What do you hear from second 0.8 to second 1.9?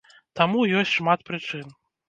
ёсць шмат прычын.